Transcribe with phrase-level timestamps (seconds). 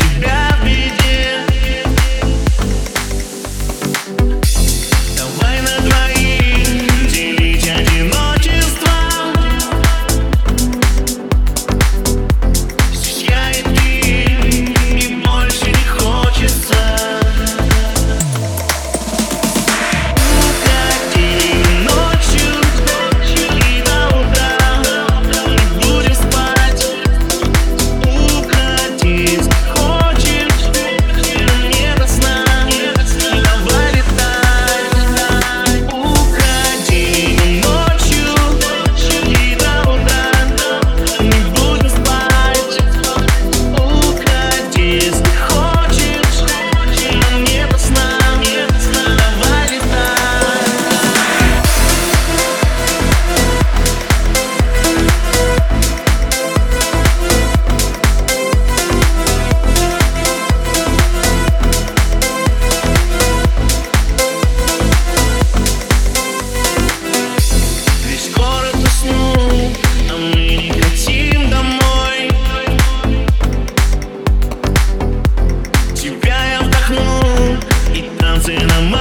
[0.00, 0.47] Yeah.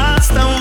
[0.07, 0.56] afastam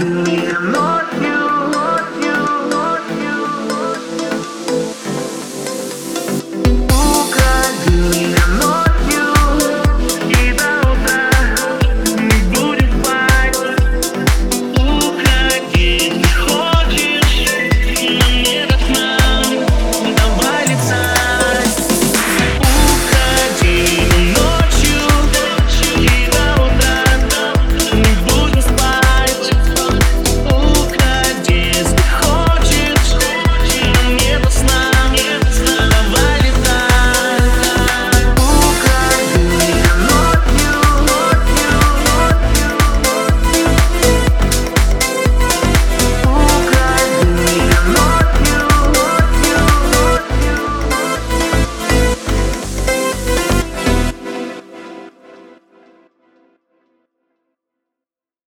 [0.00, 0.89] Give me a most.